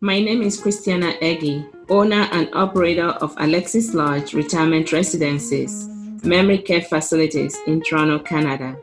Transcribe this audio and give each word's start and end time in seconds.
My 0.00 0.20
name 0.20 0.42
is 0.42 0.60
Christiana 0.60 1.14
Egi, 1.20 1.68
owner 1.88 2.28
and 2.30 2.48
operator 2.52 3.08
of 3.20 3.34
Alexis 3.38 3.94
Lodge 3.94 4.32
Retirement 4.32 4.92
Residences, 4.92 5.88
memory 6.22 6.58
care 6.58 6.82
facilities 6.82 7.58
in 7.66 7.82
Toronto, 7.82 8.20
Canada. 8.20 8.76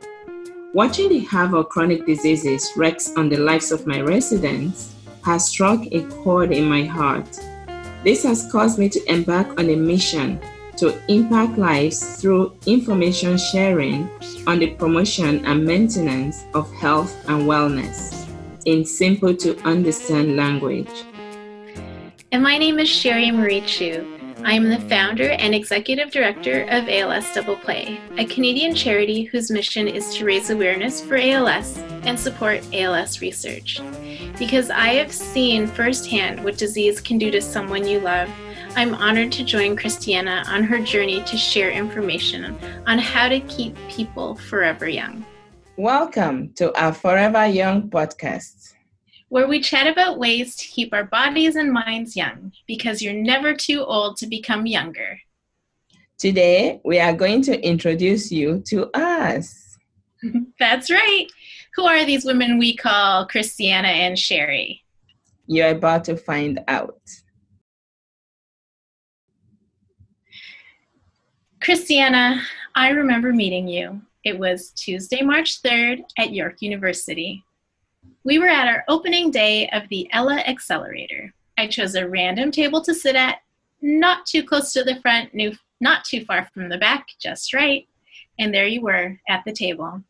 Watching 0.74 1.08
the 1.08 1.20
havoc 1.20 1.70
chronic 1.70 2.06
diseases 2.06 2.70
wreaks 2.76 3.14
on 3.16 3.30
the 3.30 3.38
lives 3.38 3.72
of 3.72 3.88
my 3.88 4.02
residents 4.02 4.94
has 5.24 5.48
struck 5.48 5.86
a 5.94 6.04
chord 6.22 6.52
in 6.52 6.68
my 6.68 6.84
heart. 6.84 7.40
This 8.04 8.24
has 8.24 8.52
caused 8.52 8.78
me 8.78 8.90
to 8.90 9.10
embark 9.10 9.58
on 9.58 9.70
a 9.70 9.76
mission 9.78 10.38
to 10.76 11.02
impact 11.10 11.58
lives 11.58 12.18
through 12.22 12.58
information 12.66 13.38
sharing 13.38 14.10
on 14.48 14.60
the 14.60 14.72
promotion 14.72 15.46
and 15.46 15.64
maintenance 15.64 16.44
of 16.54 16.70
health 16.74 17.16
and 17.30 17.44
wellness 17.44 18.25
in 18.66 18.84
simple 18.84 19.36
to 19.36 19.58
understand 19.60 20.36
language. 20.36 21.06
And 22.32 22.44
my 22.44 22.58
name 22.58 22.80
is 22.80 22.90
Sherry 22.90 23.32
Marie 23.32 23.62
Chu. 23.62 24.12
I 24.44 24.54
am 24.54 24.70
the 24.70 24.80
founder 24.82 25.32
and 25.32 25.56
executive 25.56 26.12
director 26.12 26.64
of 26.70 26.88
ALS 26.88 27.34
Double 27.34 27.56
Play, 27.56 28.00
a 28.18 28.26
Canadian 28.26 28.76
charity 28.76 29.24
whose 29.24 29.50
mission 29.50 29.88
is 29.88 30.14
to 30.16 30.26
raise 30.26 30.50
awareness 30.50 31.02
for 31.02 31.18
ALS 31.18 31.80
and 32.04 32.20
support 32.20 32.64
ALS 32.74 33.22
research. 33.22 33.80
Because 34.38 34.70
I 34.70 34.90
have 34.90 35.12
seen 35.12 35.66
firsthand 35.66 36.44
what 36.44 36.58
disease 36.58 37.02
can 37.02 37.18
do 37.18 37.32
to 37.32 37.42
someone 37.42 37.88
you 37.88 38.00
love, 38.00 38.30
I'm 38.76 38.94
honored 38.94 39.32
to 39.32 39.44
join 39.44 39.76
Christiana 39.76 40.44
on 40.48 40.64
her 40.64 40.80
journey 40.80 41.24
to 41.24 41.38
share 41.38 41.72
information 41.72 42.58
on 42.86 43.00
how 43.00 43.30
to 43.30 43.40
keep 43.40 43.76
people 43.88 44.36
forever 44.36 44.88
young. 44.88 45.26
Welcome 45.78 46.54
to 46.54 46.74
our 46.80 46.94
Forever 46.94 47.46
Young 47.48 47.90
podcast 47.90 48.76
where 49.30 49.48
we 49.48 49.60
chat 49.60 49.88
about 49.88 50.18
ways 50.18 50.56
to 50.56 50.66
keep 50.68 50.94
our 50.94 51.04
bodies 51.04 51.58
and 51.58 51.72
minds 51.74 52.16
young 52.16 52.54
because 52.68 53.02
you're 53.02 53.14
never 53.14 53.54
too 53.54 53.84
old 53.84 54.16
to 54.16 54.28
become 54.28 54.66
younger. 54.66 55.20
Today, 56.18 56.80
we 56.86 57.00
are 57.00 57.12
going 57.12 57.42
to 57.42 57.62
introduce 57.62 58.32
you 58.32 58.62
to 58.68 58.90
us. 58.98 59.78
That's 60.60 60.90
right. 60.90 61.28
Who 61.76 61.86
are 61.86 62.06
these 62.06 62.24
women 62.24 62.58
we 62.58 62.78
call 62.78 63.28
Christiana 63.28 63.90
and 63.90 64.18
Sherry? 64.18 64.84
You're 65.48 65.72
about 65.72 66.06
to 66.06 66.16
find 66.16 66.64
out. 66.70 67.02
Christiana, 71.62 72.42
I 72.76 72.92
remember 72.92 73.34
meeting 73.34 73.68
you. 73.68 74.02
It 74.26 74.40
was 74.40 74.72
Tuesday, 74.72 75.22
March 75.22 75.62
3rd 75.62 76.04
at 76.18 76.34
York 76.34 76.60
University. 76.64 77.44
We 78.24 78.40
were 78.40 78.48
at 78.48 78.68
our 78.68 78.84
opening 78.88 79.30
day 79.30 79.70
of 79.70 79.88
the 79.90 80.10
Ella 80.12 80.38
Accelerator. 80.38 81.32
I 81.60 81.68
chose 81.68 81.94
a 81.94 82.10
random 82.10 82.50
table 82.50 82.82
to 82.82 82.96
sit 82.96 83.16
at, 83.16 83.42
not 83.84 84.26
too 84.26 84.44
close 84.44 84.74
to 84.74 84.84
the 84.84 85.00
front, 85.02 85.30
not 85.80 86.06
too 86.06 86.26
far 86.26 86.50
from 86.52 86.70
the 86.70 86.80
back, 86.80 87.06
just 87.22 87.54
right. 87.54 87.88
And 88.40 88.52
there 88.52 88.66
you 88.66 88.82
were 88.82 89.16
at 89.30 89.44
the 89.46 89.54
table. 89.54 90.02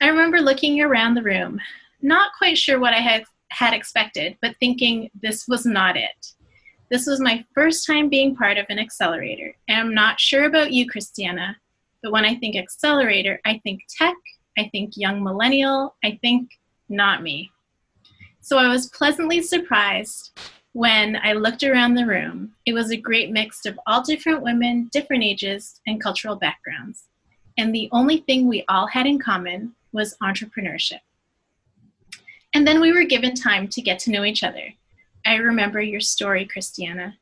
I 0.00 0.08
remember 0.08 0.40
looking 0.40 0.80
around 0.80 1.14
the 1.14 1.22
room, 1.22 1.60
not 2.02 2.32
quite 2.36 2.58
sure 2.58 2.80
what 2.80 2.92
I 2.92 2.98
had, 2.98 3.22
had 3.50 3.72
expected, 3.72 4.36
but 4.42 4.56
thinking 4.58 5.12
this 5.22 5.46
was 5.46 5.64
not 5.64 5.96
it. 5.96 6.32
This 6.90 7.06
was 7.06 7.20
my 7.20 7.44
first 7.54 7.86
time 7.86 8.08
being 8.08 8.34
part 8.34 8.58
of 8.58 8.66
an 8.68 8.80
accelerator, 8.80 9.54
and 9.68 9.78
I'm 9.78 9.94
not 9.94 10.18
sure 10.18 10.46
about 10.46 10.72
you, 10.72 10.88
Christiana, 10.88 11.56
but 12.08 12.12
when 12.12 12.24
I 12.24 12.36
think 12.36 12.56
accelerator, 12.56 13.38
I 13.44 13.60
think 13.64 13.82
tech, 13.98 14.16
I 14.56 14.70
think 14.72 14.94
young 14.96 15.22
millennial, 15.22 15.94
I 16.02 16.18
think 16.22 16.48
not 16.88 17.22
me. 17.22 17.50
So 18.40 18.56
I 18.56 18.66
was 18.66 18.88
pleasantly 18.88 19.42
surprised 19.42 20.40
when 20.72 21.18
I 21.22 21.34
looked 21.34 21.64
around 21.64 21.96
the 21.96 22.06
room. 22.06 22.52
It 22.64 22.72
was 22.72 22.90
a 22.90 22.96
great 22.96 23.30
mix 23.30 23.66
of 23.66 23.78
all 23.86 24.00
different 24.00 24.40
women, 24.40 24.88
different 24.90 25.22
ages, 25.22 25.82
and 25.86 26.02
cultural 26.02 26.34
backgrounds. 26.34 27.08
And 27.58 27.74
the 27.74 27.90
only 27.92 28.20
thing 28.20 28.48
we 28.48 28.64
all 28.70 28.86
had 28.86 29.06
in 29.06 29.18
common 29.18 29.74
was 29.92 30.16
entrepreneurship. 30.22 31.00
And 32.54 32.66
then 32.66 32.80
we 32.80 32.90
were 32.90 33.04
given 33.04 33.34
time 33.34 33.68
to 33.68 33.82
get 33.82 33.98
to 33.98 34.10
know 34.10 34.24
each 34.24 34.42
other. 34.42 34.72
I 35.26 35.34
remember 35.34 35.82
your 35.82 36.00
story, 36.00 36.46
Christiana. 36.46 37.18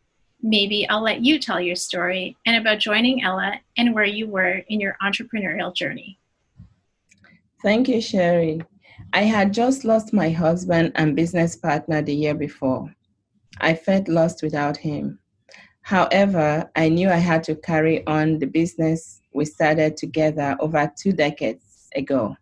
Maybe 0.49 0.89
I'll 0.89 1.03
let 1.03 1.25
you 1.25 1.41
tell 1.41 1.61
your 1.61 1.75
story 1.75 2.37
and 2.47 2.57
about 2.57 2.79
joining 2.79 3.25
Ella 3.25 3.55
and 3.77 3.93
where 3.93 4.05
you 4.05 4.29
were 4.29 4.63
in 4.69 4.79
your 4.79 4.97
entrepreneurial 5.03 5.75
journey. 5.75 6.21
Thank 7.65 7.89
you, 7.89 8.01
Sherry. 8.01 8.63
I 9.13 9.23
had 9.23 9.53
just 9.53 9.85
lost 9.85 10.13
my 10.13 10.31
husband 10.31 10.93
and 10.95 11.17
business 11.17 11.57
partner 11.57 12.01
the 12.01 12.15
year 12.15 12.35
before. 12.35 12.95
I 13.59 13.75
felt 13.75 14.07
lost 14.07 14.41
without 14.41 14.77
him. 14.77 15.19
However, 15.81 16.71
I 16.77 16.91
knew 16.91 17.11
I 17.11 17.17
had 17.17 17.43
to 17.45 17.57
carry 17.57 18.07
on 18.07 18.39
the 18.39 18.47
business 18.47 19.21
we 19.35 19.47
started 19.47 19.97
together 19.97 20.57
over 20.61 20.89
two 20.97 21.11
decades 21.11 21.89
ago. 21.97 22.37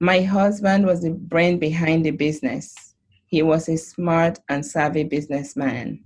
My 0.00 0.22
husband 0.22 0.84
was 0.84 1.02
the 1.02 1.10
brain 1.10 1.60
behind 1.60 2.04
the 2.04 2.10
business. 2.10 2.74
He 3.26 3.42
was 3.42 3.68
a 3.68 3.76
smart 3.76 4.40
and 4.48 4.66
savvy 4.66 5.04
businessman. 5.04 6.02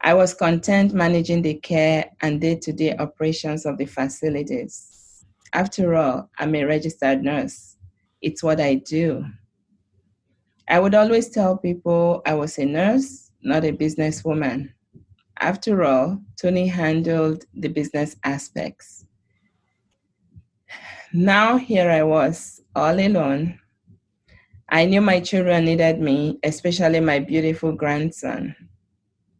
I 0.00 0.14
was 0.14 0.32
content 0.34 0.94
managing 0.94 1.42
the 1.42 1.54
care 1.54 2.10
and 2.20 2.40
day 2.40 2.54
to 2.56 2.72
day 2.72 2.96
operations 2.96 3.66
of 3.66 3.78
the 3.78 3.86
facilities. 3.86 5.24
After 5.52 5.94
all, 5.96 6.30
I'm 6.38 6.54
a 6.54 6.64
registered 6.64 7.22
nurse. 7.22 7.76
It's 8.22 8.42
what 8.42 8.60
I 8.60 8.76
do. 8.76 9.24
I 10.68 10.78
would 10.78 10.94
always 10.94 11.30
tell 11.30 11.56
people 11.56 12.22
I 12.26 12.34
was 12.34 12.58
a 12.58 12.64
nurse, 12.64 13.30
not 13.42 13.64
a 13.64 13.72
businesswoman. 13.72 14.70
After 15.40 15.84
all, 15.84 16.20
Tony 16.36 16.66
handled 16.66 17.44
the 17.54 17.68
business 17.68 18.16
aspects. 18.24 19.06
Now, 21.12 21.56
here 21.56 21.90
I 21.90 22.02
was, 22.02 22.60
all 22.76 22.98
alone. 23.00 23.58
I 24.68 24.84
knew 24.84 25.00
my 25.00 25.20
children 25.20 25.64
needed 25.64 26.00
me, 26.00 26.38
especially 26.44 27.00
my 27.00 27.18
beautiful 27.20 27.72
grandson. 27.72 28.54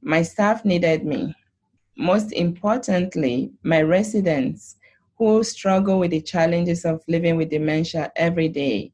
My 0.03 0.22
staff 0.22 0.64
needed 0.64 1.04
me. 1.04 1.34
Most 1.97 2.32
importantly, 2.32 3.53
my 3.62 3.82
residents 3.82 4.76
who 5.16 5.42
struggle 5.42 5.98
with 5.98 6.12
the 6.12 6.20
challenges 6.20 6.84
of 6.84 7.03
living 7.09 7.36
with 7.36 7.50
dementia 7.50 8.12
every 8.14 8.48
day 8.48 8.92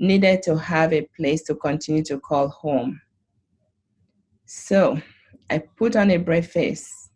needed 0.00 0.42
to 0.42 0.56
have 0.56 0.92
a 0.92 1.08
place 1.16 1.42
to 1.44 1.54
continue 1.54 2.02
to 2.02 2.18
call 2.18 2.48
home. 2.48 3.00
So 4.46 5.00
I 5.48 5.58
put 5.58 5.94
on 5.94 6.10
a 6.10 6.16
brave 6.16 6.48
face 6.48 7.10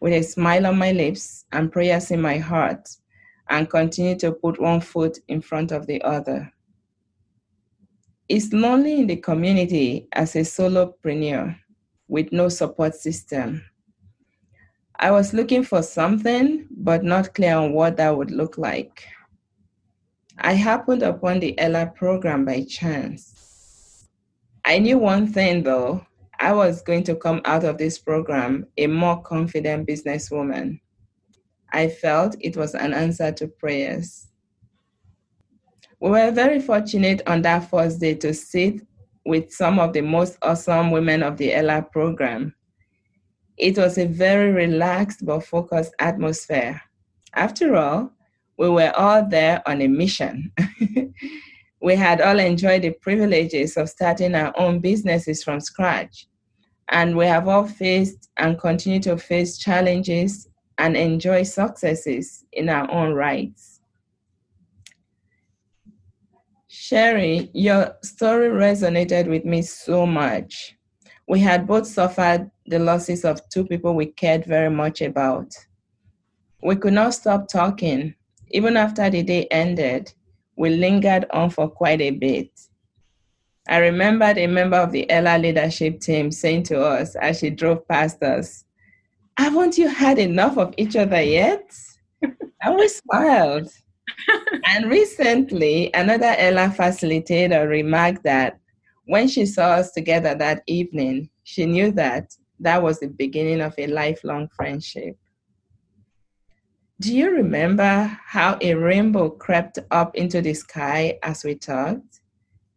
with 0.00 0.12
a 0.12 0.22
smile 0.22 0.66
on 0.66 0.78
my 0.78 0.92
lips 0.92 1.44
and 1.50 1.72
prayers 1.72 2.12
in 2.12 2.22
my 2.22 2.38
heart 2.38 2.88
and 3.50 3.68
continue 3.68 4.16
to 4.16 4.30
put 4.30 4.60
one 4.60 4.80
foot 4.80 5.18
in 5.26 5.40
front 5.40 5.72
of 5.72 5.86
the 5.86 6.00
other. 6.02 6.52
It's 8.28 8.52
lonely 8.52 9.00
in 9.00 9.06
the 9.08 9.16
community 9.16 10.06
as 10.12 10.36
a 10.36 10.40
solopreneur 10.40 11.56
with 12.08 12.32
no 12.32 12.48
support 12.48 12.94
system. 12.94 13.62
I 14.98 15.12
was 15.12 15.32
looking 15.32 15.62
for 15.62 15.82
something, 15.82 16.66
but 16.70 17.04
not 17.04 17.34
clear 17.34 17.56
on 17.56 17.72
what 17.72 17.96
that 17.98 18.16
would 18.16 18.32
look 18.32 18.58
like. 18.58 19.06
I 20.38 20.54
happened 20.54 21.02
upon 21.02 21.40
the 21.40 21.58
Ella 21.58 21.92
program 21.94 22.44
by 22.44 22.64
chance. 22.64 24.08
I 24.64 24.78
knew 24.78 24.98
one 24.98 25.26
thing 25.32 25.62
though 25.62 26.04
I 26.38 26.52
was 26.52 26.82
going 26.82 27.02
to 27.04 27.16
come 27.16 27.40
out 27.44 27.64
of 27.64 27.78
this 27.78 27.98
program 27.98 28.66
a 28.76 28.86
more 28.86 29.20
confident 29.22 29.88
businesswoman. 29.88 30.80
I 31.72 31.88
felt 31.88 32.36
it 32.40 32.56
was 32.56 32.74
an 32.74 32.94
answer 32.94 33.32
to 33.32 33.48
prayers. 33.48 34.28
We 36.00 36.10
were 36.10 36.30
very 36.30 36.60
fortunate 36.60 37.22
on 37.26 37.42
that 37.42 37.68
first 37.68 38.00
day 38.00 38.14
to 38.16 38.32
sit 38.32 38.82
with 39.28 39.52
some 39.52 39.78
of 39.78 39.92
the 39.92 40.00
most 40.00 40.38
awesome 40.42 40.90
women 40.90 41.22
of 41.22 41.36
the 41.36 41.54
Ella 41.54 41.86
program 41.92 42.54
it 43.58 43.76
was 43.76 43.98
a 43.98 44.06
very 44.06 44.52
relaxed 44.52 45.24
but 45.26 45.40
focused 45.40 45.94
atmosphere. 45.98 46.80
After 47.34 47.76
all, 47.76 48.12
we 48.56 48.68
were 48.68 48.92
all 48.96 49.28
there 49.28 49.62
on 49.66 49.82
a 49.82 49.88
mission. 49.88 50.52
we 51.82 51.96
had 51.96 52.20
all 52.20 52.38
enjoyed 52.38 52.82
the 52.82 52.90
privileges 52.90 53.76
of 53.76 53.88
starting 53.88 54.34
our 54.34 54.52
own 54.58 54.78
businesses 54.78 55.42
from 55.42 55.60
scratch. 55.60 56.28
And 56.90 57.16
we 57.16 57.26
have 57.26 57.48
all 57.48 57.66
faced 57.66 58.30
and 58.36 58.58
continue 58.58 59.00
to 59.00 59.16
face 59.18 59.58
challenges 59.58 60.48
and 60.78 60.96
enjoy 60.96 61.42
successes 61.42 62.44
in 62.52 62.68
our 62.68 62.90
own 62.90 63.12
rights. 63.12 63.77
Sherry, 66.88 67.50
your 67.52 67.98
story 68.02 68.48
resonated 68.48 69.28
with 69.28 69.44
me 69.44 69.60
so 69.60 70.06
much. 70.06 70.74
We 71.28 71.38
had 71.38 71.66
both 71.66 71.86
suffered 71.86 72.50
the 72.64 72.78
losses 72.78 73.26
of 73.26 73.46
two 73.50 73.66
people 73.66 73.94
we 73.94 74.06
cared 74.06 74.46
very 74.46 74.70
much 74.70 75.02
about. 75.02 75.52
We 76.62 76.76
could 76.76 76.94
not 76.94 77.12
stop 77.12 77.46
talking. 77.46 78.14
Even 78.52 78.78
after 78.78 79.10
the 79.10 79.22
day 79.22 79.46
ended, 79.50 80.14
we 80.56 80.70
lingered 80.70 81.26
on 81.30 81.50
for 81.50 81.68
quite 81.68 82.00
a 82.00 82.12
bit. 82.12 82.58
I 83.68 83.80
remembered 83.80 84.38
a 84.38 84.46
member 84.46 84.78
of 84.78 84.90
the 84.90 85.10
Ella 85.10 85.36
leadership 85.38 86.00
team 86.00 86.30
saying 86.30 86.62
to 86.64 86.82
us 86.82 87.16
as 87.16 87.40
she 87.40 87.50
drove 87.50 87.86
past 87.86 88.22
us, 88.22 88.64
Haven't 89.36 89.76
you 89.76 89.88
had 89.88 90.18
enough 90.18 90.56
of 90.56 90.72
each 90.78 90.96
other 90.96 91.20
yet? 91.20 91.70
and 92.22 92.76
we 92.76 92.88
smiled. 92.88 93.68
And 94.66 94.90
recently, 94.90 95.90
another 95.94 96.34
Ella 96.38 96.74
facilitator 96.76 97.68
remarked 97.68 98.24
that 98.24 98.58
when 99.06 99.28
she 99.28 99.46
saw 99.46 99.72
us 99.72 99.92
together 99.92 100.34
that 100.34 100.62
evening, 100.66 101.30
she 101.44 101.64
knew 101.66 101.90
that 101.92 102.34
that 102.60 102.82
was 102.82 103.00
the 103.00 103.08
beginning 103.08 103.60
of 103.60 103.74
a 103.78 103.86
lifelong 103.86 104.48
friendship. 104.48 105.16
Do 107.00 107.14
you 107.14 107.30
remember 107.30 108.18
how 108.26 108.58
a 108.60 108.74
rainbow 108.74 109.30
crept 109.30 109.78
up 109.90 110.16
into 110.16 110.42
the 110.42 110.52
sky 110.52 111.18
as 111.22 111.44
we 111.44 111.54
talked 111.54 112.20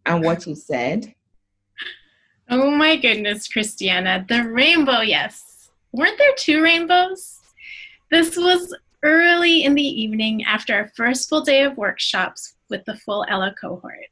and 0.05 0.23
what 0.23 0.45
you 0.45 0.55
said? 0.55 1.15
Oh 2.49 2.69
my 2.69 2.97
goodness, 2.97 3.47
Christiana, 3.47 4.25
the 4.27 4.43
rainbow, 4.43 5.01
yes. 5.01 5.71
Weren't 5.91 6.17
there 6.17 6.33
two 6.37 6.61
rainbows? 6.61 7.39
This 8.11 8.37
was 8.37 8.75
early 9.03 9.63
in 9.63 9.73
the 9.73 9.81
evening 9.81 10.43
after 10.43 10.73
our 10.73 10.91
first 10.95 11.27
full 11.27 11.41
day 11.41 11.63
of 11.63 11.77
workshops 11.77 12.55
with 12.69 12.85
the 12.85 12.95
full 12.95 13.25
Ella 13.27 13.53
cohort. 13.59 14.07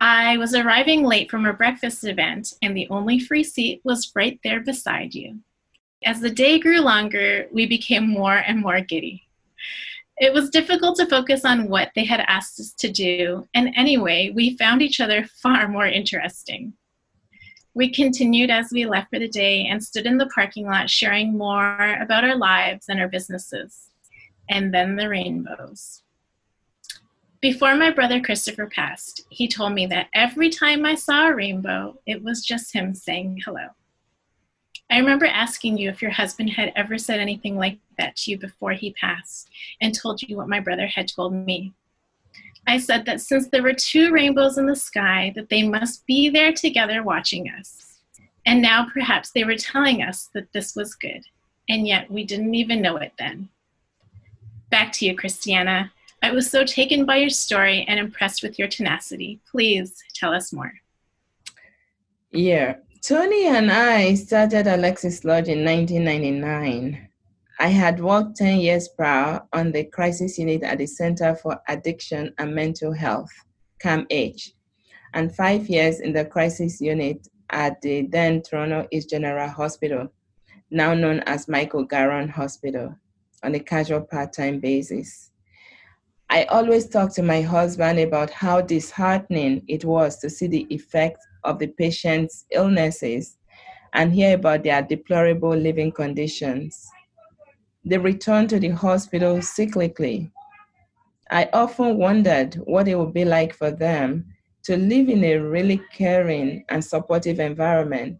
I 0.00 0.36
was 0.36 0.54
arriving 0.54 1.04
late 1.04 1.30
from 1.30 1.46
a 1.46 1.52
breakfast 1.52 2.04
event, 2.04 2.54
and 2.62 2.76
the 2.76 2.88
only 2.88 3.18
free 3.18 3.44
seat 3.44 3.80
was 3.84 4.12
right 4.14 4.38
there 4.44 4.60
beside 4.60 5.14
you. 5.14 5.40
As 6.04 6.20
the 6.20 6.30
day 6.30 6.58
grew 6.58 6.80
longer, 6.80 7.46
we 7.50 7.66
became 7.66 8.08
more 8.08 8.36
and 8.36 8.60
more 8.60 8.80
giddy. 8.80 9.26
It 10.18 10.32
was 10.32 10.50
difficult 10.50 10.96
to 10.96 11.06
focus 11.06 11.44
on 11.44 11.68
what 11.68 11.90
they 11.94 12.04
had 12.04 12.20
asked 12.26 12.58
us 12.60 12.72
to 12.74 12.90
do, 12.90 13.48
and 13.54 13.72
anyway, 13.76 14.30
we 14.34 14.56
found 14.56 14.82
each 14.82 15.00
other 15.00 15.24
far 15.42 15.68
more 15.68 15.86
interesting. 15.86 16.72
We 17.74 17.90
continued 17.90 18.50
as 18.50 18.70
we 18.72 18.86
left 18.86 19.10
for 19.10 19.18
the 19.18 19.28
day 19.28 19.66
and 19.66 19.84
stood 19.84 20.06
in 20.06 20.16
the 20.16 20.30
parking 20.34 20.64
lot 20.64 20.88
sharing 20.88 21.36
more 21.36 21.98
about 22.00 22.24
our 22.24 22.36
lives 22.36 22.86
and 22.88 22.98
our 22.98 23.08
businesses. 23.08 23.90
And 24.48 24.72
then 24.72 24.96
the 24.96 25.08
rainbows. 25.08 26.02
Before 27.40 27.76
my 27.76 27.90
brother 27.90 28.20
Christopher 28.20 28.66
passed, 28.66 29.26
he 29.28 29.46
told 29.46 29.72
me 29.72 29.86
that 29.86 30.08
every 30.14 30.50
time 30.50 30.84
I 30.86 30.94
saw 30.94 31.28
a 31.28 31.34
rainbow, 31.34 31.98
it 32.06 32.22
was 32.22 32.44
just 32.44 32.72
him 32.72 32.94
saying 32.94 33.42
hello. 33.44 33.68
I 34.90 34.98
remember 34.98 35.26
asking 35.26 35.78
you 35.78 35.90
if 35.90 36.00
your 36.00 36.12
husband 36.12 36.50
had 36.50 36.72
ever 36.76 36.96
said 36.96 37.20
anything 37.20 37.56
like 37.56 37.78
that 37.98 38.16
to 38.16 38.30
you 38.30 38.38
before 38.38 38.72
he 38.72 38.92
passed 38.92 39.50
and 39.80 39.94
told 39.94 40.22
you 40.22 40.36
what 40.36 40.48
my 40.48 40.60
brother 40.60 40.86
had 40.86 41.08
told 41.08 41.34
me. 41.34 41.72
I 42.68 42.78
said 42.78 43.04
that 43.06 43.20
since 43.20 43.48
there 43.48 43.62
were 43.62 43.74
two 43.74 44.12
rainbows 44.12 44.58
in 44.58 44.66
the 44.66 44.76
sky, 44.76 45.32
that 45.36 45.48
they 45.48 45.62
must 45.62 46.06
be 46.06 46.28
there 46.28 46.52
together 46.52 47.02
watching 47.02 47.48
us. 47.48 48.00
And 48.44 48.62
now 48.62 48.88
perhaps 48.92 49.30
they 49.30 49.44
were 49.44 49.56
telling 49.56 50.02
us 50.02 50.30
that 50.34 50.52
this 50.52 50.74
was 50.74 50.94
good, 50.94 51.24
and 51.68 51.86
yet 51.86 52.10
we 52.10 52.24
didn't 52.24 52.54
even 52.54 52.80
know 52.80 52.96
it 52.96 53.12
then. 53.18 53.48
Back 54.70 54.92
to 54.94 55.06
you, 55.06 55.16
Christiana. 55.16 55.92
I 56.22 56.32
was 56.32 56.50
so 56.50 56.64
taken 56.64 57.04
by 57.04 57.16
your 57.18 57.30
story 57.30 57.84
and 57.88 58.00
impressed 58.00 58.42
with 58.42 58.58
your 58.58 58.68
tenacity. 58.68 59.40
Please 59.50 60.02
tell 60.14 60.32
us 60.32 60.52
more. 60.52 60.72
Yeah, 62.32 62.76
Tony 63.02 63.46
and 63.46 63.70
I 63.70 64.14
started 64.14 64.66
Alexis 64.66 65.24
Lodge 65.24 65.48
in 65.48 65.64
1999. 65.64 67.08
I 67.58 67.68
had 67.68 68.00
worked 68.00 68.36
10 68.36 68.58
years 68.58 68.88
prior 68.88 69.40
on 69.52 69.72
the 69.72 69.84
crisis 69.84 70.38
unit 70.38 70.62
at 70.62 70.78
the 70.78 70.86
Center 70.86 71.34
for 71.36 71.60
Addiction 71.68 72.34
and 72.38 72.54
Mental 72.54 72.92
Health, 72.92 73.30
CAMH, 73.82 74.52
and 75.14 75.34
five 75.34 75.68
years 75.68 76.00
in 76.00 76.12
the 76.12 76.24
crisis 76.24 76.80
unit 76.80 77.28
at 77.50 77.80
the 77.80 78.02
then 78.10 78.42
Toronto 78.42 78.86
East 78.90 79.08
General 79.08 79.48
Hospital, 79.48 80.12
now 80.70 80.92
known 80.92 81.20
as 81.20 81.48
Michael 81.48 81.86
Garron 81.86 82.28
Hospital, 82.28 82.94
on 83.46 83.54
a 83.54 83.60
casual 83.60 84.00
part 84.00 84.32
time 84.32 84.58
basis. 84.58 85.30
I 86.28 86.44
always 86.44 86.88
talk 86.88 87.14
to 87.14 87.22
my 87.22 87.40
husband 87.40 88.00
about 88.00 88.30
how 88.30 88.60
disheartening 88.60 89.62
it 89.68 89.84
was 89.84 90.18
to 90.18 90.28
see 90.28 90.48
the 90.48 90.66
effect 90.68 91.18
of 91.44 91.60
the 91.60 91.68
patient's 91.68 92.44
illnesses 92.50 93.38
and 93.92 94.12
hear 94.12 94.34
about 94.34 94.64
their 94.64 94.82
deplorable 94.82 95.54
living 95.54 95.92
conditions. 95.92 96.84
They 97.84 97.98
return 97.98 98.48
to 98.48 98.58
the 98.58 98.70
hospital 98.70 99.36
cyclically. 99.36 100.32
I 101.30 101.48
often 101.52 101.96
wondered 101.96 102.56
what 102.64 102.88
it 102.88 102.96
would 102.98 103.14
be 103.14 103.24
like 103.24 103.54
for 103.54 103.70
them 103.70 104.26
to 104.64 104.76
live 104.76 105.08
in 105.08 105.22
a 105.22 105.36
really 105.36 105.80
caring 105.92 106.64
and 106.68 106.84
supportive 106.84 107.38
environment, 107.38 108.18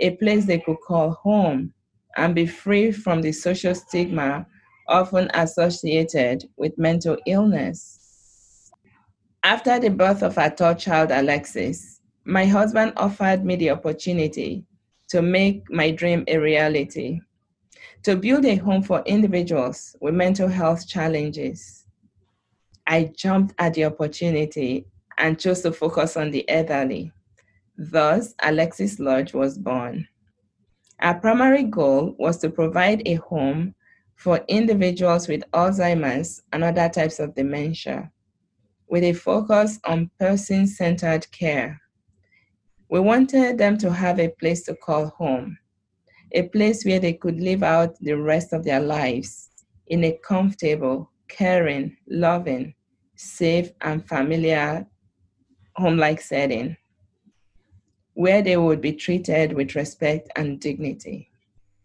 a 0.00 0.10
place 0.16 0.46
they 0.46 0.58
could 0.58 0.78
call 0.84 1.12
home, 1.12 1.72
and 2.16 2.34
be 2.34 2.46
free 2.46 2.92
from 2.92 3.22
the 3.22 3.32
social 3.32 3.74
stigma 3.74 4.46
often 4.88 5.30
associated 5.34 6.44
with 6.56 6.76
mental 6.76 7.16
illness. 7.26 8.72
After 9.42 9.78
the 9.78 9.90
birth 9.90 10.22
of 10.22 10.36
our 10.36 10.50
third 10.50 10.78
child, 10.78 11.10
Alexis, 11.10 12.00
my 12.24 12.44
husband 12.44 12.92
offered 12.96 13.44
me 13.44 13.56
the 13.56 13.70
opportunity 13.70 14.64
to 15.08 15.22
make 15.22 15.62
my 15.70 15.90
dream 15.90 16.24
a 16.28 16.38
reality, 16.38 17.20
to 18.02 18.16
build 18.16 18.44
a 18.44 18.56
home 18.56 18.82
for 18.82 19.02
individuals 19.06 19.96
with 20.00 20.14
mental 20.14 20.48
health 20.48 20.86
challenges. 20.86 21.86
I 22.86 23.10
jumped 23.16 23.54
at 23.58 23.74
the 23.74 23.84
opportunity 23.84 24.86
and 25.18 25.38
chose 25.38 25.60
to 25.62 25.72
focus 25.72 26.16
on 26.16 26.30
the 26.30 26.48
elderly. 26.48 27.12
Thus, 27.76 28.34
Alexis 28.42 28.98
Lodge 28.98 29.32
was 29.32 29.56
born. 29.56 30.06
Our 31.02 31.18
primary 31.18 31.64
goal 31.64 32.14
was 32.18 32.36
to 32.38 32.50
provide 32.50 33.02
a 33.06 33.14
home 33.14 33.74
for 34.16 34.44
individuals 34.48 35.28
with 35.28 35.42
Alzheimer's 35.52 36.42
and 36.52 36.62
other 36.62 36.90
types 36.90 37.18
of 37.18 37.34
dementia, 37.34 38.10
with 38.86 39.02
a 39.04 39.14
focus 39.14 39.78
on 39.86 40.10
person 40.18 40.66
centered 40.66 41.30
care. 41.32 41.80
We 42.90 43.00
wanted 43.00 43.56
them 43.56 43.78
to 43.78 43.90
have 43.90 44.20
a 44.20 44.28
place 44.28 44.64
to 44.64 44.74
call 44.74 45.06
home, 45.06 45.56
a 46.32 46.42
place 46.42 46.84
where 46.84 47.00
they 47.00 47.14
could 47.14 47.40
live 47.40 47.62
out 47.62 47.98
the 48.00 48.18
rest 48.18 48.52
of 48.52 48.64
their 48.64 48.80
lives 48.80 49.48
in 49.86 50.04
a 50.04 50.18
comfortable, 50.22 51.10
caring, 51.28 51.96
loving, 52.08 52.74
safe, 53.16 53.70
and 53.80 54.06
familiar 54.06 54.86
home 55.76 55.96
like 55.96 56.20
setting 56.20 56.76
where 58.20 58.42
they 58.42 58.58
would 58.58 58.82
be 58.82 58.92
treated 58.92 59.54
with 59.54 59.74
respect 59.74 60.28
and 60.36 60.60
dignity. 60.60 61.30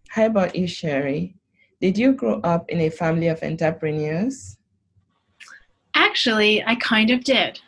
How 0.10 0.26
about 0.26 0.54
you, 0.54 0.68
Sherry? 0.68 1.34
Did 1.80 1.98
you 1.98 2.12
grow 2.12 2.42
up 2.42 2.70
in 2.70 2.82
a 2.82 2.90
family 2.90 3.30
of 3.30 3.42
entrepreneurs? 3.42 4.58
Actually, 5.94 6.62
I 6.66 6.76
kind 6.76 7.10
of 7.10 7.24
did. 7.24 7.62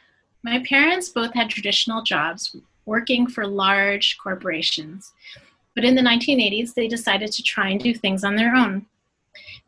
My 0.43 0.61
parents 0.67 1.07
both 1.07 1.33
had 1.33 1.49
traditional 1.49 2.03
jobs 2.03 2.57
working 2.85 3.25
for 3.25 3.47
large 3.47 4.17
corporations, 4.21 5.13
but 5.73 5.85
in 5.85 5.95
the 5.95 6.01
1980s, 6.01 6.73
they 6.73 6.89
decided 6.89 7.31
to 7.31 7.43
try 7.43 7.69
and 7.69 7.79
do 7.79 7.93
things 7.93 8.25
on 8.25 8.35
their 8.35 8.53
own. 8.53 8.85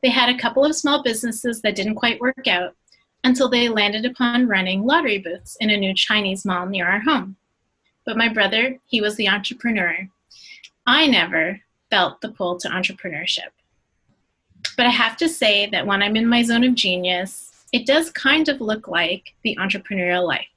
They 0.04 0.10
had 0.10 0.28
a 0.28 0.38
couple 0.38 0.66
of 0.66 0.76
small 0.76 1.04
businesses 1.04 1.62
that 1.62 1.78
didn't 1.78 1.96
quite 1.96 2.20
work 2.20 2.50
out 2.50 2.76
until 3.24 3.48
they 3.48 3.70
landed 3.70 4.04
upon 4.04 4.50
running 4.50 4.84
lottery 4.84 5.20
booths 5.20 5.56
in 5.62 5.70
a 5.70 5.78
new 5.78 5.94
Chinese 5.94 6.44
mall 6.44 6.66
near 6.66 6.86
our 6.86 7.00
home. 7.00 7.38
But 8.10 8.18
my 8.18 8.28
brother, 8.28 8.80
he 8.88 9.02
was 9.02 9.18
the 9.18 9.30
entrepreneur. 9.30 10.10
I 10.88 11.06
never 11.06 11.62
felt 11.92 12.22
the 12.22 12.30
pull 12.30 12.58
to 12.58 12.68
entrepreneurship. 12.68 13.52
But 14.76 14.88
I 14.88 14.90
have 14.90 15.16
to 15.18 15.30
say 15.30 15.70
that 15.70 15.86
when 15.86 16.02
I'm 16.02 16.16
in 16.16 16.26
my 16.26 16.42
zone 16.42 16.64
of 16.64 16.74
genius, 16.74 17.52
it 17.72 17.86
does 17.86 18.10
kind 18.10 18.50
of 18.50 18.62
look 18.62 18.88
like 18.88 19.36
the 19.44 19.56
entrepreneurial 19.62 20.26
life. 20.26 20.48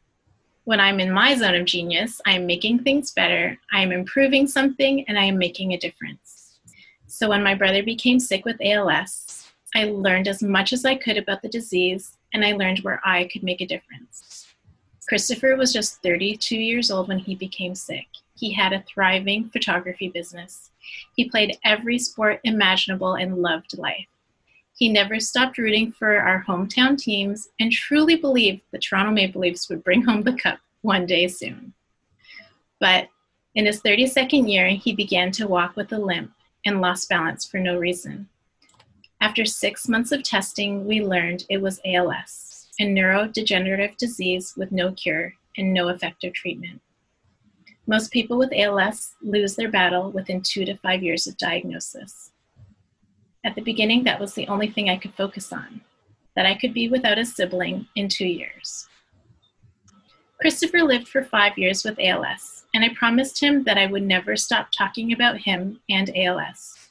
When 0.64 0.80
I'm 0.80 0.98
in 0.98 1.12
my 1.12 1.34
zone 1.34 1.54
of 1.54 1.66
genius, 1.66 2.22
I 2.24 2.36
am 2.36 2.46
making 2.46 2.84
things 2.84 3.12
better, 3.12 3.58
I 3.70 3.82
am 3.82 3.92
improving 3.92 4.46
something, 4.46 5.04
and 5.06 5.18
I 5.18 5.24
am 5.24 5.36
making 5.36 5.72
a 5.72 5.78
difference. 5.78 6.58
So 7.06 7.28
when 7.28 7.42
my 7.42 7.54
brother 7.54 7.82
became 7.82 8.18
sick 8.18 8.46
with 8.46 8.56
ALS, 8.64 9.52
I 9.74 9.84
learned 9.84 10.26
as 10.26 10.42
much 10.42 10.72
as 10.72 10.86
I 10.86 10.94
could 10.94 11.18
about 11.18 11.42
the 11.42 11.50
disease, 11.50 12.16
and 12.32 12.46
I 12.46 12.52
learned 12.52 12.78
where 12.78 13.02
I 13.04 13.28
could 13.30 13.42
make 13.42 13.60
a 13.60 13.66
difference. 13.66 14.31
Christopher 15.12 15.56
was 15.56 15.74
just 15.74 16.00
32 16.02 16.56
years 16.56 16.90
old 16.90 17.08
when 17.08 17.18
he 17.18 17.34
became 17.34 17.74
sick. 17.74 18.06
He 18.34 18.50
had 18.50 18.72
a 18.72 18.82
thriving 18.88 19.50
photography 19.50 20.08
business. 20.08 20.70
He 21.16 21.28
played 21.28 21.58
every 21.66 21.98
sport 21.98 22.40
imaginable 22.44 23.16
and 23.16 23.42
loved 23.42 23.76
life. 23.76 24.06
He 24.74 24.88
never 24.88 25.20
stopped 25.20 25.58
rooting 25.58 25.92
for 25.92 26.18
our 26.18 26.42
hometown 26.48 26.96
teams 26.96 27.50
and 27.60 27.70
truly 27.70 28.16
believed 28.16 28.62
the 28.70 28.78
Toronto 28.78 29.12
Maple 29.12 29.42
Leafs 29.42 29.68
would 29.68 29.84
bring 29.84 30.00
home 30.00 30.22
the 30.22 30.32
cup 30.32 30.60
one 30.80 31.04
day 31.04 31.28
soon. 31.28 31.74
But 32.80 33.10
in 33.54 33.66
his 33.66 33.82
32nd 33.82 34.50
year, 34.50 34.68
he 34.68 34.94
began 34.94 35.30
to 35.32 35.46
walk 35.46 35.76
with 35.76 35.92
a 35.92 35.98
limp 35.98 36.32
and 36.64 36.80
lost 36.80 37.10
balance 37.10 37.44
for 37.44 37.58
no 37.58 37.76
reason. 37.76 38.30
After 39.20 39.44
six 39.44 39.90
months 39.90 40.10
of 40.10 40.22
testing, 40.22 40.86
we 40.86 41.04
learned 41.04 41.44
it 41.50 41.60
was 41.60 41.82
ALS, 41.84 42.51
a 42.82 42.86
neurodegenerative 42.86 43.96
disease 43.96 44.54
with 44.56 44.72
no 44.72 44.90
cure 44.92 45.34
and 45.56 45.72
no 45.72 45.88
effective 45.88 46.34
treatment. 46.34 46.80
Most 47.86 48.10
people 48.10 48.36
with 48.36 48.52
ALS 48.52 49.14
lose 49.22 49.54
their 49.54 49.70
battle 49.70 50.10
within 50.10 50.40
two 50.40 50.64
to 50.64 50.76
five 50.78 51.02
years 51.02 51.28
of 51.28 51.36
diagnosis. 51.36 52.32
At 53.44 53.54
the 53.54 53.62
beginning, 53.62 54.02
that 54.04 54.20
was 54.20 54.34
the 54.34 54.48
only 54.48 54.68
thing 54.68 54.90
I 54.90 54.96
could 54.96 55.14
focus 55.14 55.52
on 55.52 55.80
that 56.34 56.46
I 56.46 56.54
could 56.54 56.74
be 56.74 56.88
without 56.88 57.18
a 57.18 57.24
sibling 57.24 57.86
in 57.94 58.08
two 58.08 58.26
years. 58.26 58.88
Christopher 60.40 60.82
lived 60.82 61.06
for 61.06 61.22
five 61.22 61.56
years 61.56 61.84
with 61.84 62.00
ALS, 62.00 62.64
and 62.74 62.84
I 62.84 62.88
promised 62.94 63.40
him 63.40 63.62
that 63.64 63.78
I 63.78 63.86
would 63.86 64.02
never 64.02 64.34
stop 64.34 64.72
talking 64.72 65.12
about 65.12 65.38
him 65.38 65.80
and 65.88 66.10
ALS. 66.16 66.88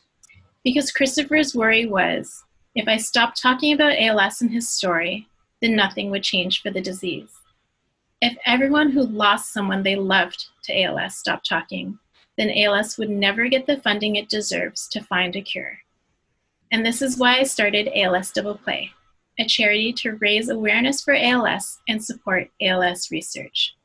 Because 0.64 0.92
Christopher's 0.92 1.56
worry 1.56 1.86
was 1.86 2.44
if 2.76 2.88
I 2.88 2.98
stopped 2.98 3.42
talking 3.42 3.74
about 3.74 3.98
ALS 3.98 4.42
and 4.42 4.52
his 4.52 4.70
story, 4.70 5.28
then 5.62 5.76
nothing 5.76 6.10
would 6.10 6.24
change 6.24 6.62
for 6.62 6.72
the 6.72 6.82
disease. 6.82 7.40
If 8.22 8.38
everyone 8.46 8.92
who 8.92 9.04
lost 9.04 9.52
someone 9.52 9.84
they 9.84 9.96
loved 9.96 10.48
to 10.64 10.84
ALS 10.84 11.16
stopped 11.16 11.48
talking, 11.48 11.98
then 12.38 12.52
ALS 12.56 12.98
would 12.98 13.10
never 13.10 13.48
get 13.48 13.66
the 13.66 13.78
funding 13.78 14.16
it 14.16 14.30
deserves 14.30 14.88
to 14.90 15.04
find 15.04 15.36
a 15.36 15.42
cure. 15.42 15.80
And 16.72 16.86
this 16.86 17.02
is 17.02 17.18
why 17.18 17.38
I 17.38 17.44
started 17.44 17.90
ALS 17.96 18.32
Double 18.32 18.56
Play, 18.56 18.92
a 19.40 19.46
charity 19.46 19.92
to 19.94 20.18
raise 20.18 20.50
awareness 20.50 21.02
for 21.02 21.14
ALS 21.14 21.80
and 21.88 22.04
support 22.04 22.50
ALS 22.62 23.12
research. 23.12 23.76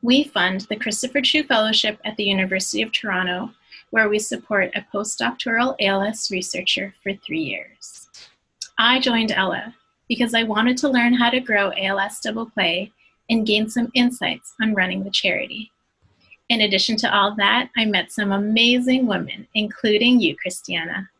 We 0.00 0.24
fund 0.24 0.62
the 0.62 0.76
Christopher 0.76 1.20
Chu 1.20 1.42
Fellowship 1.42 1.98
at 2.04 2.16
the 2.16 2.24
University 2.24 2.82
of 2.82 2.92
Toronto, 2.92 3.50
where 3.90 4.08
we 4.08 4.18
support 4.18 4.70
a 4.74 4.86
postdoctoral 4.94 5.74
ALS 5.80 6.30
researcher 6.30 6.94
for 7.02 7.14
three 7.14 7.40
years. 7.40 8.08
I 8.78 9.00
joined 9.00 9.32
Ella 9.32 9.74
because 10.08 10.34
I 10.34 10.42
wanted 10.42 10.76
to 10.78 10.88
learn 10.88 11.14
how 11.14 11.30
to 11.30 11.40
grow 11.40 11.72
ALS 11.76 12.20
Double 12.20 12.46
Play 12.46 12.92
and 13.30 13.46
gain 13.46 13.68
some 13.68 13.90
insights 13.94 14.54
on 14.60 14.74
running 14.74 15.04
the 15.04 15.10
charity. 15.10 15.70
In 16.48 16.62
addition 16.62 16.96
to 16.98 17.14
all 17.14 17.34
that, 17.36 17.68
I 17.76 17.84
met 17.84 18.10
some 18.10 18.32
amazing 18.32 19.06
women, 19.06 19.46
including 19.54 20.18
you, 20.18 20.34
Christiana. 20.36 21.10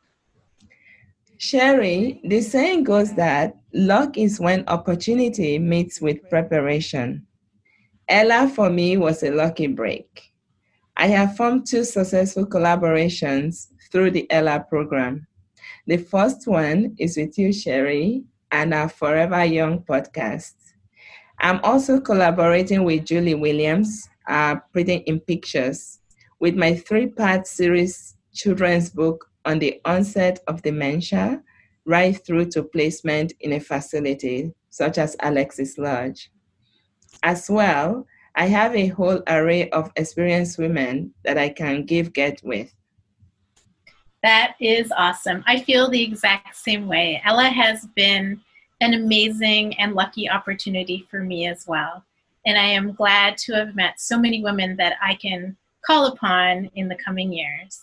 Sherry, 1.37 2.21
the 2.25 2.40
saying 2.40 2.85
goes 2.85 3.14
that 3.14 3.57
luck 3.73 4.16
is 4.16 4.40
when 4.40 4.64
opportunity 4.66 5.59
meets 5.59 6.00
with 6.00 6.28
preparation. 6.30 7.26
Ella, 8.09 8.49
for 8.49 8.71
me, 8.71 8.97
was 8.97 9.23
a 9.23 9.30
lucky 9.30 9.66
break. 9.66 10.33
I 10.97 11.07
have 11.09 11.37
formed 11.37 11.66
two 11.66 11.85
successful 11.85 12.47
collaborations 12.47 13.68
through 13.92 14.12
the 14.12 14.28
Ella 14.33 14.66
program. 14.68 15.26
The 15.87 15.99
first 15.99 16.49
one 16.49 16.97
is 16.99 17.16
with 17.16 17.38
you, 17.38 17.52
Sherry, 17.52 18.25
and 18.50 18.74
our 18.74 18.88
Forever 18.88 19.44
Young 19.44 19.80
podcast. 19.80 20.54
I'm 21.40 21.60
also 21.62 22.00
collaborating 22.00 22.84
with 22.84 23.04
Julie 23.04 23.34
Williams, 23.34 24.08
uh, 24.28 24.56
in 24.74 25.20
Pictures, 25.20 26.00
with 26.40 26.56
my 26.56 26.74
three 26.74 27.06
part 27.06 27.46
series 27.46 28.16
children's 28.32 28.90
book 28.90 29.30
on 29.44 29.58
the 29.58 29.80
onset 29.84 30.40
of 30.46 30.62
dementia 30.62 31.42
right 31.84 32.22
through 32.24 32.44
to 32.44 32.62
placement 32.62 33.32
in 33.40 33.54
a 33.54 33.60
facility 33.60 34.52
such 34.68 34.98
as 34.98 35.16
Alexis 35.20 35.78
Lodge. 35.78 36.30
As 37.22 37.48
well, 37.48 38.06
I 38.34 38.46
have 38.46 38.76
a 38.76 38.88
whole 38.88 39.22
array 39.26 39.70
of 39.70 39.90
experienced 39.96 40.58
women 40.58 41.14
that 41.24 41.38
I 41.38 41.48
can 41.48 41.84
give 41.84 42.12
get 42.12 42.40
with. 42.44 42.72
That 44.22 44.54
is 44.60 44.92
awesome. 44.96 45.44
I 45.46 45.60
feel 45.60 45.88
the 45.88 46.02
exact 46.02 46.56
same 46.56 46.88
way. 46.88 47.22
Ella 47.25 47.44
has 47.44 47.87
been 47.94 48.40
an 48.80 48.94
amazing 48.94 49.78
and 49.78 49.94
lucky 49.94 50.28
opportunity 50.28 51.06
for 51.10 51.20
me 51.20 51.46
as 51.46 51.66
well. 51.66 52.04
And 52.46 52.58
I 52.58 52.64
am 52.64 52.92
glad 52.92 53.37
to 53.38 53.52
have 53.54 53.76
met 53.76 54.00
so 54.00 54.18
many 54.18 54.42
women 54.42 54.76
that 54.76 54.94
I 55.02 55.14
can 55.14 55.56
call 55.84 56.06
upon 56.06 56.70
in 56.75 56.88
the 56.88 56.96
coming 56.96 57.32
years. 57.32 57.82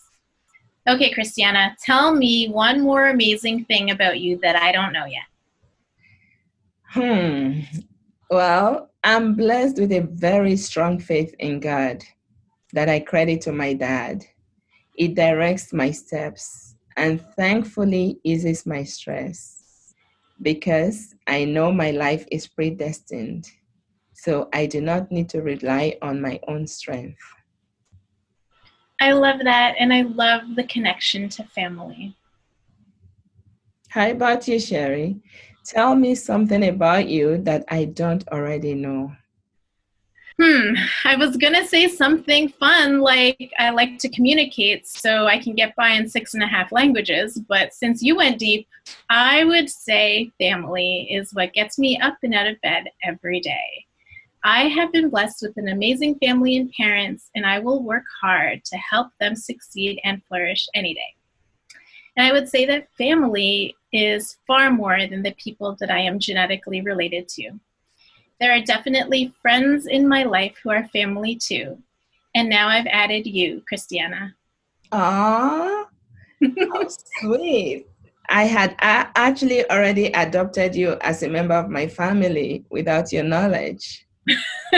Okay, 0.88 1.12
Christiana, 1.12 1.76
tell 1.84 2.14
me 2.14 2.50
one 2.50 2.82
more 2.82 3.10
amazing 3.10 3.66
thing 3.66 3.92
about 3.92 4.20
you 4.20 4.38
that 4.44 4.56
I 4.56 4.72
don't 4.72 4.94
know 4.94 5.06
yet. 5.06 5.24
Hmm. 6.90 7.62
Well, 8.30 8.92
I'm 9.04 9.36
blessed 9.36 9.80
with 9.80 9.92
a 9.92 10.02
very 10.02 10.56
strong 10.56 11.00
faith 11.00 11.34
in 11.40 11.60
God 11.60 12.04
that 12.74 12.90
I 12.90 13.00
credit 13.00 13.42
to 13.42 13.52
my 13.52 13.74
dad. 13.74 14.26
It 14.98 15.16
directs 15.16 15.74
my 15.74 15.92
steps 15.92 16.76
and 16.98 17.22
thankfully 17.36 18.20
eases 18.24 18.66
my 18.66 18.84
stress 18.84 19.94
because 20.42 21.16
I 21.28 21.46
know 21.46 21.72
my 21.72 21.92
life 21.92 22.26
is 22.32 22.48
predestined. 22.48 23.50
So 24.14 24.50
I 24.54 24.66
do 24.66 24.82
not 24.82 25.12
need 25.12 25.30
to 25.30 25.42
rely 25.42 25.98
on 26.02 26.22
my 26.22 26.40
own 26.48 26.68
strength. 26.68 27.20
I 29.02 29.12
love 29.12 29.40
that, 29.44 29.76
and 29.78 29.94
I 29.94 30.04
love 30.04 30.56
the 30.56 30.64
connection 30.64 31.28
to 31.30 31.44
family. 31.44 32.16
How 33.90 34.10
about 34.10 34.48
you, 34.48 34.60
Sherry? 34.60 35.18
Tell 35.66 35.96
me 35.96 36.16
something 36.16 36.68
about 36.68 37.08
you 37.08 37.38
that 37.40 37.66
I 37.70 37.86
don't 37.86 38.26
already 38.30 38.74
know. 38.74 39.12
Hmm, 40.38 40.74
I 41.06 41.16
was 41.16 41.38
gonna 41.38 41.66
say 41.66 41.88
something 41.88 42.50
fun 42.50 43.00
like 43.00 43.54
I 43.58 43.70
like 43.70 43.98
to 44.00 44.10
communicate 44.10 44.86
so 44.86 45.28
I 45.28 45.40
can 45.40 45.56
get 45.56 45.74
by 45.78 45.92
in 45.92 46.10
six 46.10 46.34
and 46.34 46.44
a 46.44 46.48
half 46.48 46.74
languages, 46.74 47.40
but 47.48 47.74
since 47.74 48.04
you 48.04 48.18
went 48.18 48.38
deep, 48.38 48.68
I 49.10 49.46
would 49.46 49.70
say 49.70 50.32
family 50.38 51.08
is 51.10 51.34
what 51.34 51.54
gets 51.54 51.80
me 51.80 51.98
up 52.00 52.18
and 52.22 52.34
out 52.34 52.48
of 52.48 52.60
bed 52.60 52.90
every 53.02 53.40
day. 53.40 53.86
I 54.44 54.64
have 54.68 54.92
been 54.92 55.10
blessed 55.10 55.42
with 55.42 55.56
an 55.56 55.70
amazing 55.70 56.20
family 56.20 56.58
and 56.58 56.70
parents, 56.74 57.30
and 57.34 57.46
I 57.46 57.60
will 57.60 57.82
work 57.82 58.04
hard 58.22 58.66
to 58.66 58.78
help 58.78 59.08
them 59.22 59.38
succeed 59.38 60.02
and 60.04 60.22
flourish 60.26 60.68
any 60.76 60.94
day. 60.94 61.16
And 62.18 62.28
I 62.28 62.34
would 62.34 62.50
say 62.50 62.66
that 62.66 62.92
family 62.98 63.74
is 63.94 64.38
far 64.46 64.70
more 64.70 65.08
than 65.08 65.24
the 65.24 65.36
people 65.42 65.78
that 65.80 65.90
I 65.90 66.00
am 66.00 66.20
genetically 66.20 66.82
related 66.82 67.30
to. 67.30 67.52
There 68.40 68.52
are 68.52 68.62
definitely 68.62 69.34
friends 69.42 69.88
in 69.88 70.08
my 70.08 70.24
life 70.24 70.56
who 70.62 70.70
are 70.70 70.88
family 70.90 71.36
too. 71.36 71.78
And 72.36 72.50
now 72.50 72.68
I've 72.68 72.88
added 72.88 73.26
you, 73.26 73.64
Christiana. 73.68 74.36
Ah, 74.92 75.86
sweet. 77.22 77.88
I 78.28 78.44
had 78.44 78.76
actually 78.80 79.70
already 79.70 80.08
adopted 80.08 80.76
you 80.76 80.98
as 81.02 81.24
a 81.24 81.30
member 81.30 81.54
of 81.54 81.70
my 81.70 81.88
family 81.88 82.66
without 82.70 83.14
your 83.14 83.24
knowledge. 83.24 84.06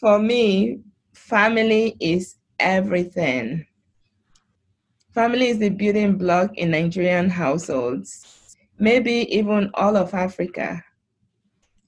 For 0.00 0.18
me, 0.18 0.80
family 1.12 1.96
is 1.98 2.36
everything. 2.60 3.66
Family 5.14 5.48
is 5.48 5.58
the 5.58 5.70
building 5.70 6.16
block 6.16 6.56
in 6.56 6.70
Nigerian 6.70 7.30
households 7.30 8.41
maybe 8.82 9.32
even 9.32 9.70
all 9.74 9.96
of 9.96 10.12
Africa. 10.12 10.84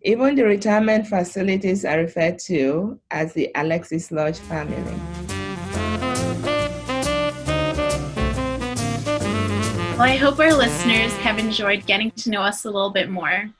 Even 0.02 0.36
the 0.36 0.44
retirement 0.44 1.08
facilities 1.08 1.84
are 1.84 1.98
referred 1.98 2.38
to 2.38 3.00
as 3.10 3.32
the 3.32 3.50
Alexis 3.56 4.12
Lodge 4.12 4.38
family. 4.38 4.76
Well, 9.96 10.02
I 10.02 10.16
hope 10.16 10.38
our 10.38 10.54
listeners 10.54 11.12
have 11.16 11.40
enjoyed 11.40 11.84
getting 11.84 12.12
to 12.12 12.30
know 12.30 12.42
us 12.42 12.64
a 12.64 12.70
little 12.70 12.90
bit 12.90 13.10
more. 13.10 13.50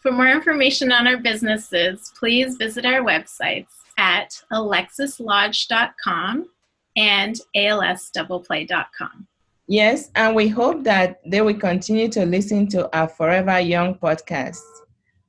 For 0.00 0.12
more 0.12 0.28
information 0.28 0.92
on 0.92 1.08
our 1.08 1.16
businesses, 1.16 2.12
please 2.16 2.56
visit 2.58 2.86
our 2.86 3.00
websites 3.00 3.72
at 3.96 4.40
alexislodge.com 4.52 6.48
and 6.96 7.40
alsdoubleplay.com. 7.56 9.26
Yes, 9.70 10.10
and 10.14 10.34
we 10.34 10.48
hope 10.48 10.82
that 10.84 11.20
they 11.26 11.42
will 11.42 11.58
continue 11.58 12.08
to 12.08 12.24
listen 12.24 12.68
to 12.68 12.88
our 12.96 13.06
Forever 13.06 13.60
Young 13.60 13.96
podcast 13.96 14.62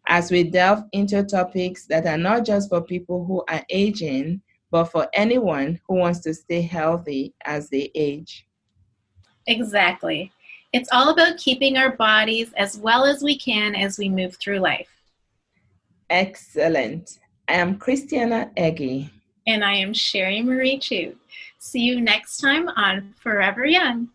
as 0.08 0.31
we 0.31 0.46
delve 0.46 0.86
into 0.93 1.24
topics 1.24 1.86
that 1.88 2.08
are 2.08 2.17
not 2.17 2.46
just 2.46 2.69
for 2.69 2.81
people 2.81 3.25
who 3.25 3.43
are 3.50 3.65
aging, 3.69 4.41
but 4.72 4.86
for 4.86 5.10
anyone 5.13 5.77
who 5.86 5.96
wants 5.96 6.22
to 6.22 6.34
stay 6.34 6.62
healthy 6.62 7.34
as 7.43 7.69
they 7.69 7.91
age. 7.96 8.48
Exactly. 9.48 10.31
It's 10.72 10.89
all 10.93 11.10
about 11.10 11.38
keeping 11.38 11.75
our 11.75 11.98
bodies 11.98 12.53
as 12.55 12.77
well 12.77 13.03
as 13.03 13.22
we 13.22 13.38
can 13.38 13.75
as 13.75 13.98
we 13.98 14.08
move 14.08 14.38
through 14.38 14.60
life. 14.60 14.88
Excellent. 16.10 17.19
I 17.50 17.55
am 17.55 17.77
Christiana 17.77 18.51
Egi. 18.55 19.10
And 19.48 19.65
I 19.65 19.74
am 19.74 19.93
Sherry 19.93 20.41
Marie 20.41 20.79
Chu. 20.79 21.17
See 21.58 21.81
you 21.81 22.00
next 22.00 22.38
time 22.38 22.69
on 22.69 23.13
Forever 23.19 23.65
Young. 23.65 24.08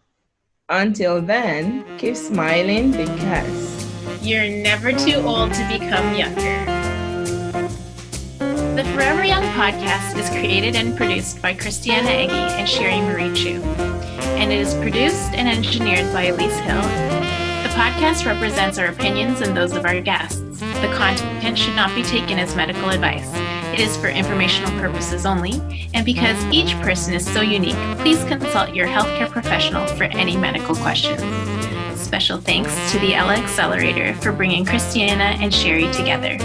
Until 0.71 1.21
then, 1.21 1.85
keep 1.99 2.17
smiling 2.17 2.91
because 2.91 4.25
you're 4.27 4.49
never 4.49 4.93
too 4.93 5.17
old 5.17 5.53
to 5.53 5.69
become 5.69 6.15
younger. 6.15 6.65
The 8.75 8.91
Forever 8.95 9.25
Young 9.27 9.43
podcast 9.53 10.17
is 10.19 10.31
created 10.31 10.75
and 10.75 10.97
produced 10.97 11.43
by 11.43 11.53
Christiana 11.53 12.09
Egi 12.09 12.31
and 12.31 12.67
Sherry 12.67 12.99
Marie 13.03 13.35
Chu, 13.35 13.63
and 14.41 14.51
it 14.51 14.59
is 14.59 14.73
produced 14.77 15.35
and 15.35 15.47
engineered 15.47 16.11
by 16.15 16.29
Elise 16.29 16.59
Hill. 16.61 16.81
The 16.81 17.75
podcast 17.75 18.25
represents 18.25 18.79
our 18.79 18.87
opinions 18.87 19.43
and 19.43 19.55
those 19.55 19.77
of 19.77 19.85
our 19.85 20.01
guests. 20.01 20.41
The 20.61 20.91
content 20.97 21.59
should 21.59 21.77
not 21.77 21.95
be 21.95 22.03
taken 22.03 22.39
as 22.39 22.57
medical 22.57 22.89
advice 22.89 23.31
It 23.75 23.81
is 23.81 23.97
for 23.97 24.07
informational 24.07 24.71
purposes 24.79 25.27
only, 25.27 25.91
and 25.95 26.07
because 26.07 26.41
each 26.55 26.81
person 26.81 27.13
is 27.13 27.29
so 27.29 27.41
unique, 27.41 27.75
please 27.99 28.23
consult 28.23 28.73
your 28.73 28.87
healthcare 28.87 29.29
professional 29.29 29.85
for 29.97 30.05
any 30.05 30.37
medical 30.37 30.77
questions. 30.77 31.21
Special 32.01 32.39
thanks 32.39 32.73
to 32.93 33.01
the 33.01 33.17
Ella 33.17 33.35
Accelerator 33.35 34.15
for 34.21 34.31
bringing 34.31 34.65
Christiana 34.65 35.37
and 35.41 35.53
Sherry 35.53 35.91
together. 35.91 36.37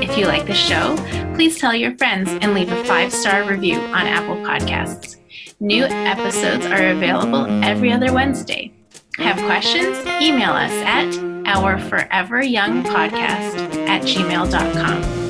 If 0.00 0.16
you 0.16 0.24
like 0.24 0.46
the 0.46 0.54
show, 0.54 0.96
please 1.34 1.58
tell 1.58 1.74
your 1.74 1.94
friends 1.98 2.30
and 2.40 2.54
leave 2.54 2.72
a 2.72 2.84
five 2.84 3.12
star 3.12 3.44
review 3.44 3.78
on 3.78 4.06
Apple 4.06 4.36
Podcasts. 4.36 5.16
New 5.60 5.84
episodes 5.84 6.64
are 6.64 6.88
available 6.88 7.44
every 7.62 7.92
other 7.92 8.14
Wednesday. 8.14 8.72
Have 9.18 9.36
questions? 9.44 9.98
Email 10.22 10.52
us 10.52 10.72
at 10.86 11.08
ourforeveryoungpodcast 11.44 13.88
at 13.88 14.00
gmail.com. 14.04 15.21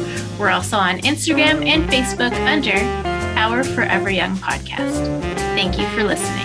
We're 0.43 0.51
also 0.51 0.77
on 0.77 0.99
Instagram 1.03 1.65
and 1.65 1.89
Facebook 1.89 2.33
under 2.49 2.77
Our 3.39 3.63
Forever 3.63 4.11
Young 4.11 4.37
Podcast. 4.39 5.07
Thank 5.55 5.79
you 5.79 5.87
for 5.91 6.03
listening. 6.03 6.42